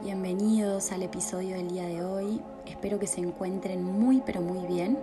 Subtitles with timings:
[0.00, 2.40] Bienvenidos al episodio del día de hoy.
[2.66, 4.96] Espero que se encuentren muy pero muy bien.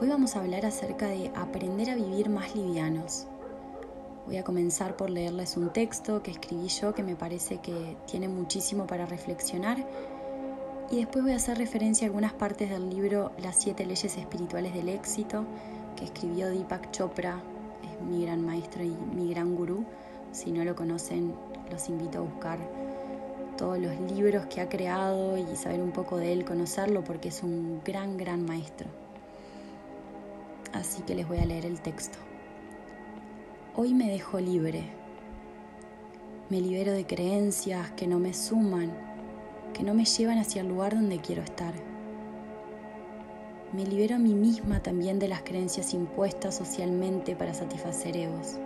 [0.00, 3.26] Hoy vamos a hablar acerca de aprender a vivir más livianos.
[4.26, 8.28] Voy a comenzar por leerles un texto que escribí yo que me parece que tiene
[8.28, 9.84] muchísimo para reflexionar
[10.92, 14.72] y después voy a hacer referencia a algunas partes del libro Las siete leyes espirituales
[14.72, 15.44] del éxito
[15.96, 17.42] que escribió Deepak Chopra,
[17.82, 19.84] es mi gran maestro y mi gran gurú.
[20.30, 21.34] Si no lo conocen,
[21.72, 22.83] los invito a buscar
[23.56, 27.42] todos los libros que ha creado y saber un poco de él, conocerlo, porque es
[27.42, 28.88] un gran, gran maestro.
[30.72, 32.18] Así que les voy a leer el texto.
[33.76, 34.84] Hoy me dejo libre.
[36.50, 38.92] Me libero de creencias que no me suman,
[39.72, 41.74] que no me llevan hacia el lugar donde quiero estar.
[43.72, 48.58] Me libero a mí misma también de las creencias impuestas socialmente para satisfacer egos.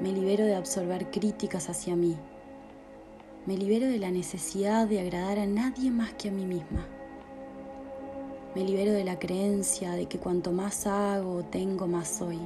[0.00, 2.16] Me libero de absorber críticas hacia mí
[3.46, 6.86] me libero de la necesidad de agradar a nadie más que a mí misma.
[8.54, 12.38] Me libero de la creencia de que cuanto más hago o tengo, más soy.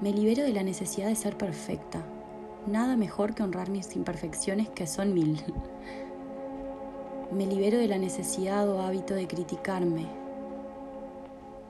[0.00, 2.04] Me libero de la necesidad de ser perfecta.
[2.66, 5.40] Nada mejor que honrar mis imperfecciones que son mil.
[7.30, 10.06] Me libero de la necesidad o hábito de criticarme.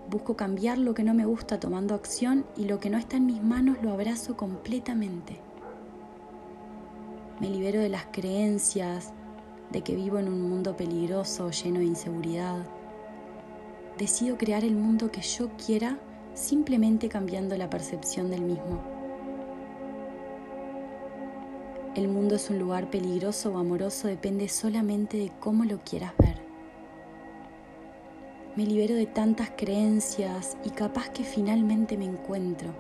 [0.09, 3.27] Busco cambiar lo que no me gusta tomando acción y lo que no está en
[3.27, 5.48] mis manos lo abrazo completamente
[7.41, 9.13] me libero de las creencias
[9.71, 12.67] de que vivo en un mundo peligroso, lleno de inseguridad.
[13.97, 15.99] Decido crear el mundo que yo quiera
[16.35, 18.81] simplemente cambiando la percepción del mismo.
[21.95, 26.39] El mundo es un lugar peligroso o amoroso depende solamente de cómo lo quieras ver.
[28.57, 32.71] Me libero de tantas creencias y capaz que finalmente me encuentro.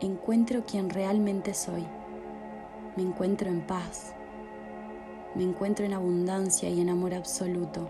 [0.00, 1.84] Encuentro quien realmente soy
[2.96, 4.14] me encuentro en paz,
[5.34, 7.88] me encuentro en abundancia y en amor absoluto,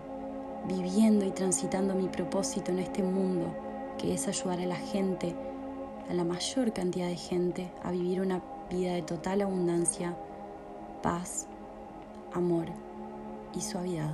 [0.67, 3.55] viviendo y transitando mi propósito en este mundo,
[3.97, 5.33] que es ayudar a la gente,
[6.09, 10.17] a la mayor cantidad de gente, a vivir una vida de total abundancia,
[11.01, 11.47] paz,
[12.33, 12.65] amor
[13.55, 14.11] y suavidad.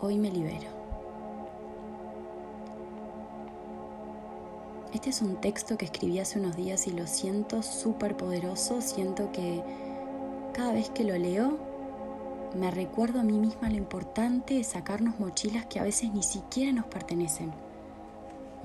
[0.00, 0.79] Hoy me libero.
[4.92, 8.80] Este es un texto que escribí hace unos días y lo siento súper poderoso.
[8.80, 9.62] Siento que
[10.52, 11.58] cada vez que lo leo
[12.58, 16.72] me recuerdo a mí misma lo importante de sacarnos mochilas que a veces ni siquiera
[16.72, 17.52] nos pertenecen.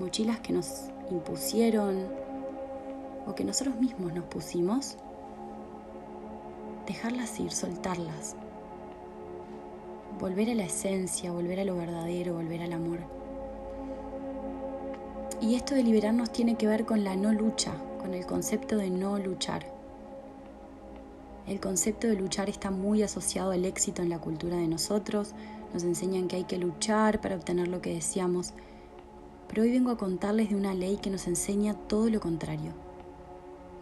[0.00, 2.08] Mochilas que nos impusieron
[3.24, 4.96] o que nosotros mismos nos pusimos.
[6.88, 8.34] Dejarlas ir, soltarlas.
[10.18, 13.15] Volver a la esencia, volver a lo verdadero, volver al amor.
[15.40, 18.88] Y esto de liberarnos tiene que ver con la no lucha, con el concepto de
[18.90, 19.66] no luchar.
[21.46, 25.34] El concepto de luchar está muy asociado al éxito en la cultura de nosotros.
[25.74, 28.52] Nos enseñan que hay que luchar para obtener lo que deseamos.
[29.46, 32.72] Pero hoy vengo a contarles de una ley que nos enseña todo lo contrario.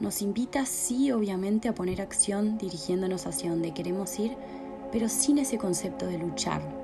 [0.00, 4.36] Nos invita, sí, obviamente, a poner acción dirigiéndonos hacia donde queremos ir,
[4.90, 6.83] pero sin ese concepto de luchar,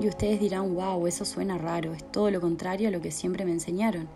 [0.00, 3.44] y ustedes dirán, wow, eso suena raro, es todo lo contrario a lo que siempre
[3.44, 4.08] me enseñaron.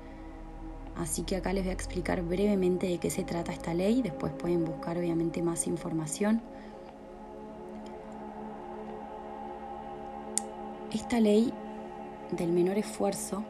[0.96, 4.32] Así que acá les voy a explicar brevemente de qué se trata esta ley, después
[4.32, 6.42] pueden buscar obviamente más información.
[10.92, 11.52] Esta ley
[12.32, 13.44] del menor esfuerzo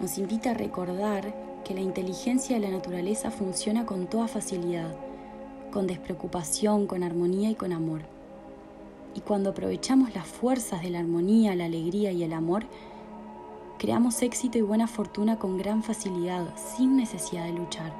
[0.00, 1.34] nos invita a recordar
[1.64, 4.94] que la inteligencia de la naturaleza funciona con toda facilidad,
[5.70, 8.17] con despreocupación, con armonía y con amor.
[9.18, 12.62] Y cuando aprovechamos las fuerzas de la armonía, la alegría y el amor,
[13.76, 17.92] creamos éxito y buena fortuna con gran facilidad, sin necesidad de luchar.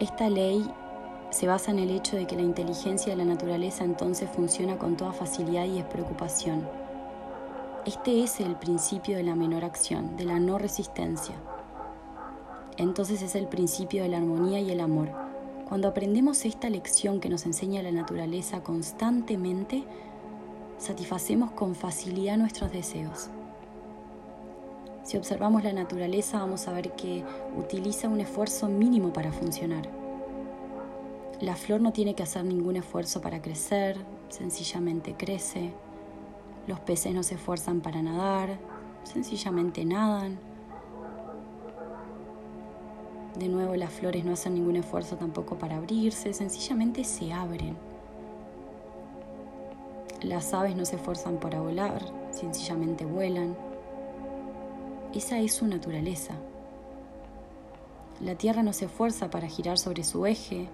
[0.00, 0.66] Esta ley
[1.28, 4.96] se basa en el hecho de que la inteligencia de la naturaleza entonces funciona con
[4.96, 6.66] toda facilidad y despreocupación.
[7.84, 11.34] Este es el principio de la menor acción, de la no resistencia.
[12.78, 15.23] Entonces es el principio de la armonía y el amor
[15.68, 19.84] cuando aprendemos esta lección que nos enseña la naturaleza constantemente,
[20.78, 23.30] satisfacemos con facilidad nuestros deseos.
[25.04, 27.24] Si observamos la naturaleza vamos a ver que
[27.56, 29.88] utiliza un esfuerzo mínimo para funcionar.
[31.40, 35.72] La flor no tiene que hacer ningún esfuerzo para crecer, sencillamente crece.
[36.66, 38.58] Los peces no se esfuerzan para nadar,
[39.02, 40.38] sencillamente nadan.
[43.36, 47.76] De nuevo, las flores no hacen ningún esfuerzo tampoco para abrirse, sencillamente se abren.
[50.22, 52.00] Las aves no se esfuerzan para volar,
[52.30, 53.56] sencillamente vuelan.
[55.12, 56.34] Esa es su naturaleza.
[58.20, 60.68] La Tierra no se esfuerza para girar sobre su eje,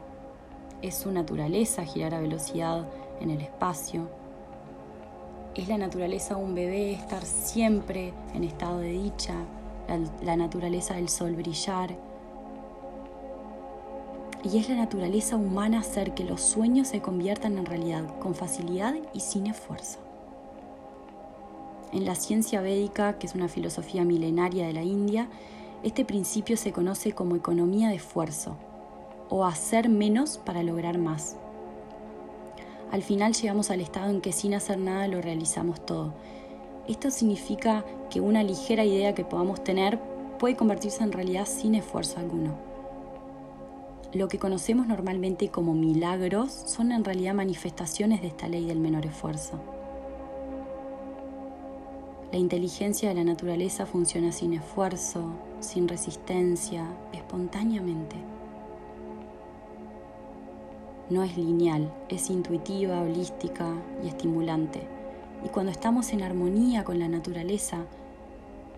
[0.82, 2.86] es su naturaleza girar a velocidad
[3.20, 4.08] en el espacio.
[5.54, 9.34] Es la naturaleza de un bebé estar siempre en estado de dicha,
[9.88, 12.09] la, la naturaleza del sol brillar.
[14.42, 18.94] Y es la naturaleza humana hacer que los sueños se conviertan en realidad con facilidad
[19.12, 19.98] y sin esfuerzo.
[21.92, 25.28] En la ciencia védica, que es una filosofía milenaria de la India,
[25.82, 28.56] este principio se conoce como economía de esfuerzo
[29.28, 31.36] o hacer menos para lograr más.
[32.90, 36.14] Al final llegamos al estado en que sin hacer nada lo realizamos todo.
[36.88, 40.00] Esto significa que una ligera idea que podamos tener
[40.38, 42.69] puede convertirse en realidad sin esfuerzo alguno.
[44.12, 49.06] Lo que conocemos normalmente como milagros son en realidad manifestaciones de esta ley del menor
[49.06, 49.60] esfuerzo.
[52.32, 55.30] La inteligencia de la naturaleza funciona sin esfuerzo,
[55.60, 58.16] sin resistencia, espontáneamente.
[61.08, 63.74] No es lineal, es intuitiva, holística
[64.04, 64.82] y estimulante.
[65.44, 67.84] Y cuando estamos en armonía con la naturaleza,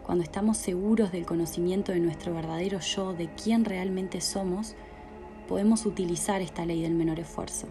[0.05, 4.75] cuando estamos seguros del conocimiento de nuestro verdadero yo, de quién realmente somos,
[5.48, 7.66] podemos utilizar esta ley del menor esfuerzo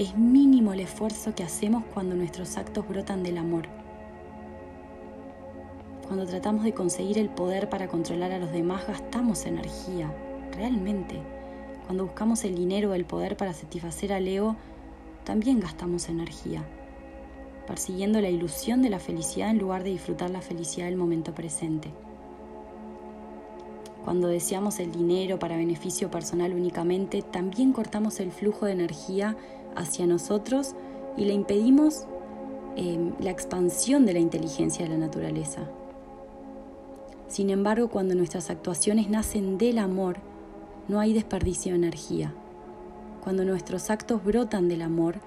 [0.00, 3.66] es mínimo el esfuerzo que hacemos cuando nuestros actos brotan del amor.
[6.06, 10.10] Cuando tratamos de conseguir el poder para controlar a los demás, gastamos energía,
[10.56, 11.20] realmente.
[11.84, 14.56] Cuando buscamos el dinero o el poder para satisfacer al ego,
[15.24, 16.64] también gastamos energía,
[17.66, 21.90] persiguiendo la ilusión de la felicidad en lugar de disfrutar la felicidad del momento presente.
[24.04, 29.36] Cuando deseamos el dinero para beneficio personal únicamente, también cortamos el flujo de energía
[29.76, 30.74] hacia nosotros
[31.16, 32.06] y le impedimos
[32.76, 35.68] em, la expansión de la inteligencia de la naturaleza.
[37.28, 40.16] Sin embargo, cuando nuestras actuaciones nacen del amor,
[40.88, 42.34] no hay desperdicio de energía.
[43.22, 45.20] Cuando nuestros actos brotan del amor,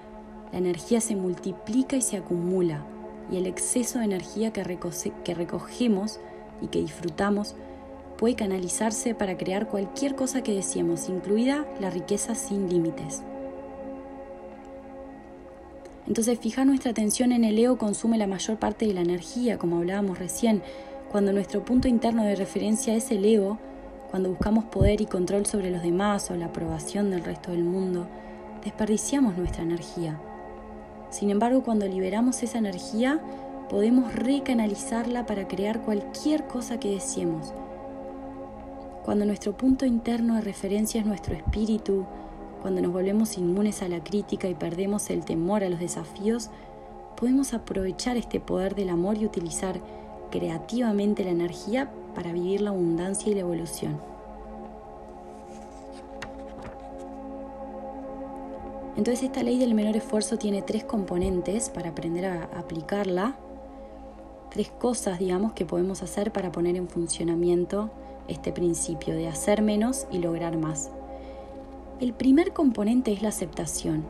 [0.52, 2.84] la energía se multiplica y se acumula,
[3.30, 4.78] y el exceso de energía que,
[5.24, 6.20] que recogemos
[6.60, 7.54] y que disfrutamos
[8.16, 13.22] puede canalizarse para crear cualquier cosa que deseemos, incluida la riqueza sin límites.
[16.06, 19.78] Entonces fijar nuestra atención en el ego consume la mayor parte de la energía, como
[19.78, 20.62] hablábamos recién.
[21.10, 23.58] Cuando nuestro punto interno de referencia es el ego,
[24.10, 28.06] cuando buscamos poder y control sobre los demás o la aprobación del resto del mundo,
[28.62, 30.20] desperdiciamos nuestra energía.
[31.10, 33.20] Sin embargo, cuando liberamos esa energía,
[33.68, 37.52] podemos recanalizarla para crear cualquier cosa que deseemos.
[39.04, 42.06] Cuando nuestro punto interno de referencia es nuestro espíritu,
[42.62, 46.48] cuando nos volvemos inmunes a la crítica y perdemos el temor a los desafíos,
[47.14, 49.78] podemos aprovechar este poder del amor y utilizar
[50.30, 54.00] creativamente la energía para vivir la abundancia y la evolución.
[58.96, 63.36] Entonces esta ley del menor esfuerzo tiene tres componentes para aprender a aplicarla,
[64.50, 67.90] tres cosas, digamos, que podemos hacer para poner en funcionamiento
[68.28, 70.90] este principio de hacer menos y lograr más.
[72.00, 74.04] El primer componente es la aceptación.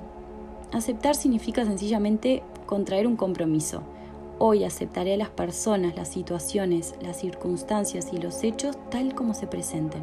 [0.72, 3.82] Aceptar significa sencillamente contraer un compromiso.
[4.38, 9.46] Hoy aceptaré a las personas, las situaciones, las circunstancias y los hechos tal como se
[9.46, 10.03] presenten.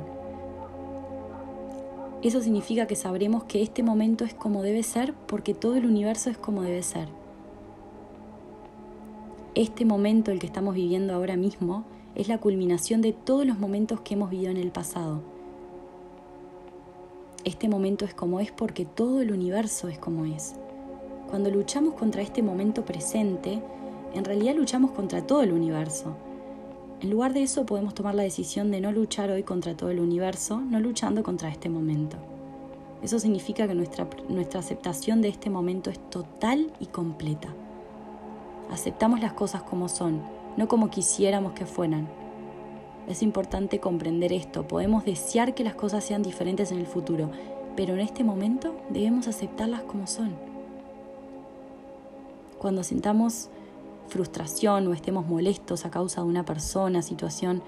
[2.21, 6.29] Eso significa que sabremos que este momento es como debe ser porque todo el universo
[6.29, 7.07] es como debe ser.
[9.55, 11.83] Este momento, el que estamos viviendo ahora mismo,
[12.15, 15.22] es la culminación de todos los momentos que hemos vivido en el pasado
[17.44, 20.53] este momento es como es porque todo el universo es como es.
[21.30, 23.62] Cuando luchamos contra este momento presente,
[24.13, 26.15] en realidad luchamos contra todo el universo.
[27.01, 30.00] En lugar de eso podemos tomar la decisión de no luchar hoy contra todo el
[30.00, 32.18] universo, no luchando contra este momento.
[33.01, 37.48] Eso significa que nuestra, nuestra aceptación de este momento es total y completa.
[38.70, 40.22] Aceptamos las cosas como son,
[40.58, 42.08] no como quisiéramos que fueran.
[43.08, 44.67] Es importante comprender esto.
[44.67, 47.31] Podemos desear que las cosas sean diferentes en el futuro,
[47.75, 50.36] pero en este momento debemos aceptarlas como son.
[52.60, 53.50] Cuando sintamos
[54.08, 57.63] frustración o estemos molestos a causa de una persona, situación,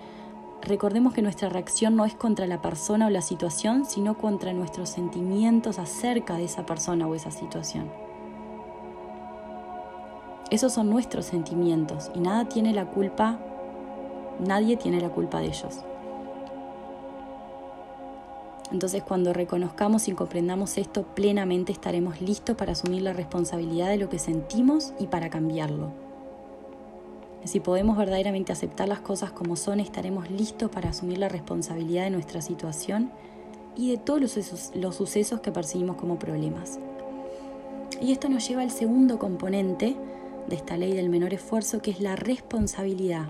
[0.61, 4.89] recordemos que nuestra reacción no es contra la persona o la situación, sino contra nuestros
[4.89, 8.02] sentimientos acerca de esa persona o esa situación.
[10.53, 13.39] Esos son nuestros sentimientos y nada tiene la culpa
[14.39, 15.79] Nadie tiene la culpa de ellos.
[18.71, 24.09] Entonces cuando reconozcamos y comprendamos esto plenamente estaremos listos para asumir la responsabilidad de lo
[24.09, 25.91] que sentimos y para cambiarlo.
[27.45, 32.09] Si podemos verdaderamente aceptar las cosas como son, estaremos listos para asumir la responsabilidad de
[32.09, 33.11] nuestra situación
[33.75, 36.79] y de todos los, los sucesos que percibimos como problemas.
[38.01, 39.95] Y esto nos lleva al segundo componente
[40.47, 43.29] de esta ley del menor esfuerzo, que es la responsabilidad.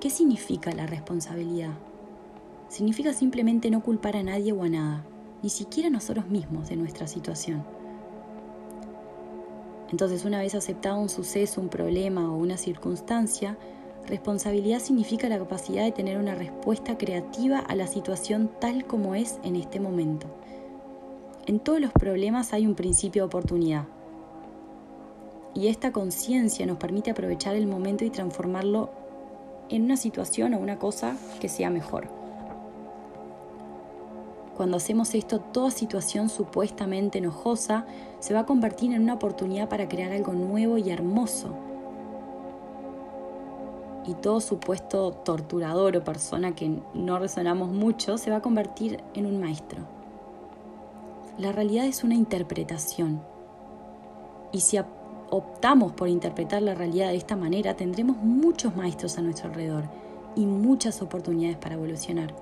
[0.00, 1.72] ¿Qué significa la responsabilidad?
[2.68, 5.04] Significa simplemente no culpar a nadie o a nada,
[5.42, 7.64] ni siquiera a nosotros mismos de nuestra situación.
[9.90, 13.58] Entonces, una vez aceptado un suceso, un problema o una circunstancia,
[14.06, 19.40] responsabilidad significa la capacidad de tener una respuesta creativa a la situación tal como es
[19.42, 20.28] en este momento.
[21.46, 23.86] En todos los problemas hay un principio de oportunidad.
[25.54, 28.90] Y esta conciencia nos permite aprovechar el momento y transformarlo
[29.68, 32.08] en una situación o una cosa que sea mejor.
[34.56, 37.86] Cuando hacemos esto, toda situación supuestamente enojosa
[38.18, 41.54] se va a convertir en una oportunidad para crear algo nuevo y hermoso.
[44.06, 49.26] Y todo supuesto torturador o persona que no resonamos mucho se va a convertir en
[49.26, 49.80] un maestro.
[51.38, 53.22] La realidad es una interpretación.
[54.52, 54.76] Y si
[55.30, 59.84] optamos por interpretar la realidad de esta manera, tendremos muchos maestros a nuestro alrededor
[60.36, 62.34] y muchas oportunidades para evolucionar.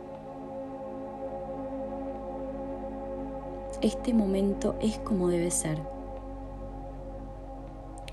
[3.81, 5.79] este momento es como debe ser.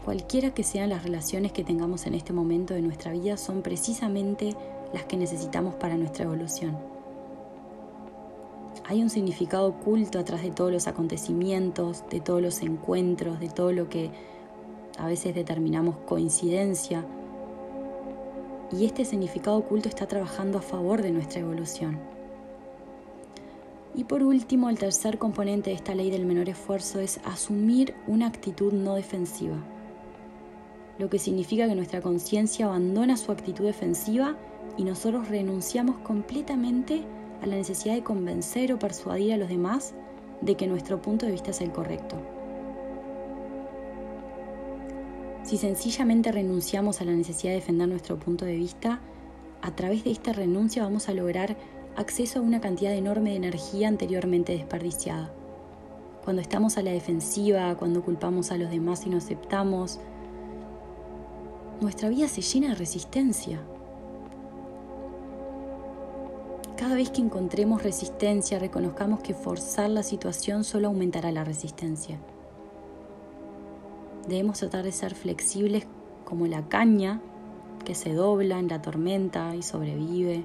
[0.03, 4.55] Cualquiera que sean las relaciones que tengamos en este momento de nuestra vida son precisamente
[4.93, 6.77] las que necesitamos para nuestra evolución.
[8.87, 13.71] Hay un significado oculto atrás de todos los acontecimientos, de todos los encuentros, de todo
[13.71, 14.11] lo que
[14.97, 17.05] a veces determinamos coincidencia.
[18.71, 21.99] Y este significado oculto está trabajando a favor de nuestra evolución.
[23.93, 28.27] Y por último, el tercer componente de esta ley del menor esfuerzo es asumir una
[28.27, 29.57] actitud no defensiva,
[30.97, 34.35] lo que significa que nuestra conciencia abandona su actitud defensiva
[34.77, 37.03] y nosotros renunciamos completamente
[37.41, 39.93] a la necesidad de convencer o persuadir a los demás
[40.41, 42.17] de que nuestro punto de vista es el correcto.
[45.45, 48.99] Si sencillamente renunciamos a la necesidad de defender nuestro punto de vista,
[49.61, 51.55] a través de esta renuncia vamos a lograr
[51.95, 55.31] acceso a una cantidad enorme de energía anteriormente desperdiciada.
[56.23, 59.99] Cuando estamos a la defensiva, cuando culpamos a los demás y no aceptamos,
[61.79, 63.61] nuestra vida se llena de resistencia.
[66.75, 72.19] Cada vez que encontremos resistencia, reconozcamos que forzar la situación solo aumentará la resistencia.
[74.27, 75.85] Debemos tratar de ser flexibles
[76.23, 77.21] como la caña
[77.83, 80.43] que se dobla en la tormenta y sobrevive.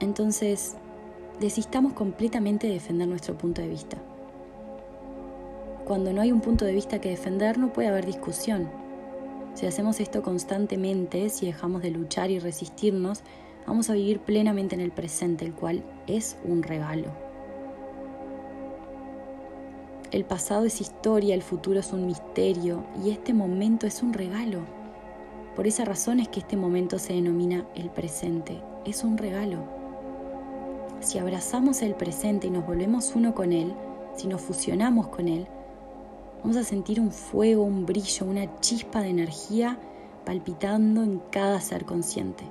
[0.00, 0.76] Entonces,
[1.38, 3.96] desistamos completamente de defender nuestro punto de vista.
[5.86, 8.68] Cuando no hay un punto de vista que defender, no puede haber discusión.
[9.54, 13.22] Si hacemos esto constantemente, si dejamos de luchar y resistirnos,
[13.66, 17.29] vamos a vivir plenamente en el presente, el cual es un regalo.
[20.10, 24.58] El pasado es historia, el futuro es un misterio y este momento es un regalo.
[25.54, 29.58] Por esa razón es que este momento se denomina el presente, es un regalo.
[30.98, 33.72] Si abrazamos el presente y nos volvemos uno con él,
[34.16, 35.46] si nos fusionamos con él,
[36.42, 39.78] vamos a sentir un fuego, un brillo, una chispa de energía
[40.24, 42.42] palpitando en cada ser consciente.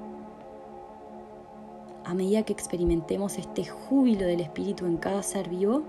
[2.06, 5.84] A medida que experimentemos este júbilo del espíritu en cada ser vivo,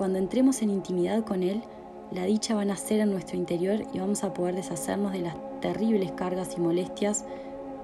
[0.00, 1.60] cuando entremos en intimidad con él,
[2.10, 5.36] la dicha va a nacer en nuestro interior y vamos a poder deshacernos de las
[5.60, 7.26] terribles cargas y molestias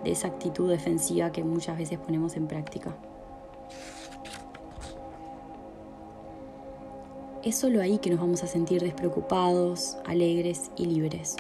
[0.03, 2.97] de esa actitud defensiva que muchas veces ponemos en práctica.
[7.43, 11.37] es solo ahí que nos vamos a sentir despreocupados, alegres y libres,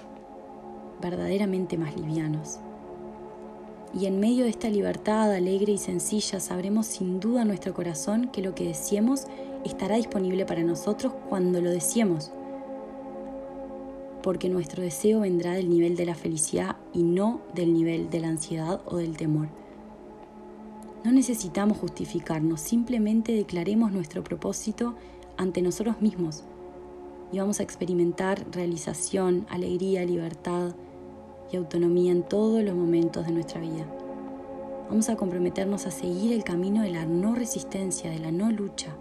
[1.01, 2.59] verdaderamente más livianos.
[3.99, 8.29] Y en medio de esta libertad alegre y sencilla sabremos sin duda en nuestro corazón
[8.31, 9.27] que lo que deseemos
[9.67, 12.33] estará disponible para nosotros cuando lo deseemos,
[14.23, 18.29] porque nuestro deseo vendrá del nivel de la felicidad y no del nivel de la
[18.29, 19.49] ansiedad o del temor.
[21.05, 24.97] No necesitamos justificarnos, simplemente declaremos nuestro propósito
[25.37, 26.43] ante nosotros mismos
[27.33, 30.75] y vamos a experimentar realización, alegría, libertad
[31.53, 33.87] y autonomía en todos los momentos de nuestra vida.
[34.89, 38.97] Vamos a comprometernos a seguir el camino de la no resistencia, de la no lucha.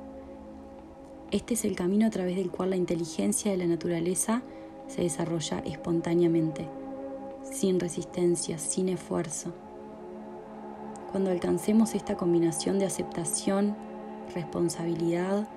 [1.35, 4.41] Este es el camino a través del cual la inteligencia de la naturaleza
[4.87, 6.65] se desarrolla espontáneamente,
[7.43, 9.51] sin resistencia, sin esfuerzo.
[11.11, 13.75] Cuando alcancemos esta combinación de aceptación,
[14.33, 15.49] responsabilidad,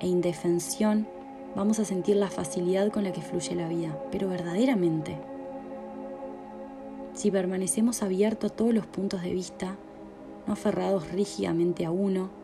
[0.00, 1.06] e indefensión,
[1.54, 5.18] Vamos a sentir la facilidad con la que fluye la vida, pero verdaderamente.
[7.12, 9.76] Si permanecemos abiertos a todos los puntos de vista,
[10.46, 12.41] no aferrados rígidamente a uno,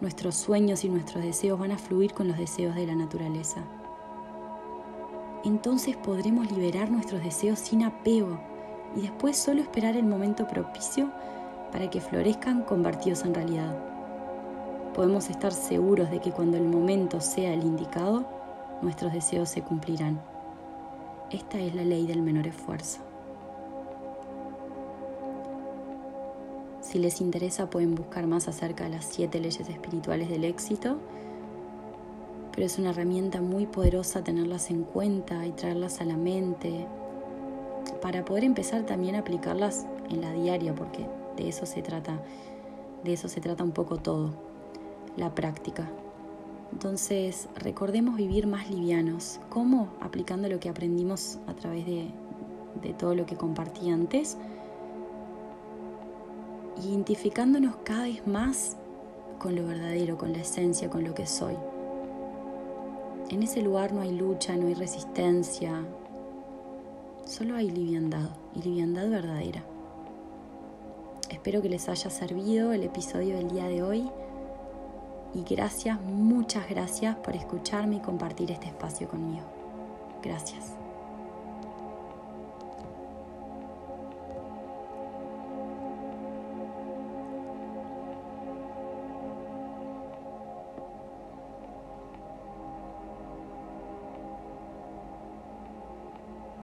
[0.00, 3.62] nuestros sueños y nuestros deseos van a fluir con los deseos de la naturaleza.
[5.44, 8.40] Entonces podremos liberar nuestros deseos sin apego
[8.96, 11.10] y después solo esperar el momento propicio
[11.72, 13.76] para que florezcan convertidos en realidad.
[14.94, 18.26] Podemos estar seguros de que cuando el momento sea el indicado,
[18.82, 20.20] nuestros deseos se cumplirán.
[21.30, 23.09] Esta es la ley del menor esfuerzo.
[26.90, 30.96] Si les interesa pueden buscar más acerca de las siete leyes espirituales del éxito,
[32.50, 36.88] pero es una herramienta muy poderosa tenerlas en cuenta y traerlas a la mente
[38.02, 41.06] para poder empezar también a aplicarlas en la diaria, porque
[41.36, 42.20] de eso se trata,
[43.04, 44.32] de eso se trata un poco todo,
[45.16, 45.88] la práctica.
[46.72, 49.38] Entonces, recordemos vivir más livianos.
[49.48, 49.90] ¿Cómo?
[50.00, 52.08] Aplicando lo que aprendimos a través de,
[52.82, 54.36] de todo lo que compartí antes
[56.84, 58.76] identificándonos cada vez más
[59.38, 61.56] con lo verdadero, con la esencia, con lo que soy.
[63.30, 65.84] En ese lugar no hay lucha, no hay resistencia,
[67.24, 69.62] solo hay liviandad y liviandad verdadera.
[71.30, 74.10] Espero que les haya servido el episodio del día de hoy
[75.32, 79.46] y gracias, muchas gracias por escucharme y compartir este espacio conmigo.
[80.22, 80.74] Gracias.